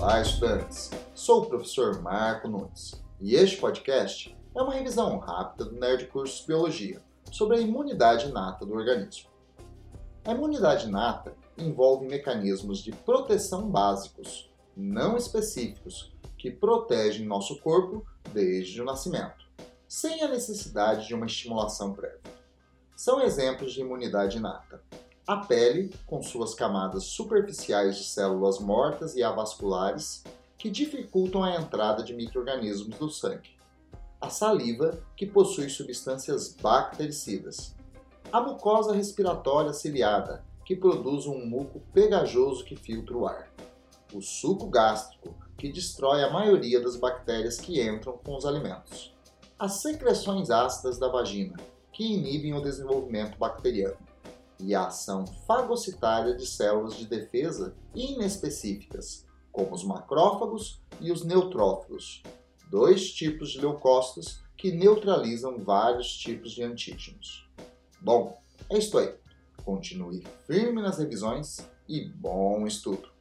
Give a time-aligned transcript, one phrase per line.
[0.00, 0.90] Olá, estudantes!
[1.12, 6.46] Sou o professor Marco Nunes e este podcast é uma revisão rápida do Nerd Cursos
[6.46, 7.02] Biologia
[7.32, 9.28] sobre a imunidade inata do organismo.
[10.24, 18.80] A imunidade inata envolve mecanismos de proteção básicos, não específicos, que protegem nosso corpo desde
[18.80, 19.50] o nascimento,
[19.88, 22.20] sem a necessidade de uma estimulação prévia.
[22.94, 24.80] São exemplos de imunidade inata
[25.28, 30.24] a pele, com suas camadas superficiais de células mortas e avasculares,
[30.56, 33.50] que dificultam a entrada de microrganismos do sangue.
[34.18, 37.76] A saliva, que possui substâncias bactericidas.
[38.32, 43.52] A mucosa respiratória ciliada, que produz um muco pegajoso que filtra o ar.
[44.14, 49.14] O suco gástrico, que destrói a maioria das bactérias que entram com os alimentos.
[49.58, 51.58] As secreções ácidas da vagina,
[51.92, 54.07] que inibem o desenvolvimento bacteriano
[54.60, 62.22] e a ação fagocitária de células de defesa inespecíficas, como os macrófagos e os neutrófilos,
[62.70, 67.48] dois tipos de leucócitos que neutralizam vários tipos de antígenos.
[68.00, 69.14] Bom, é isso aí.
[69.64, 73.17] Continue firme nas revisões e bom estudo!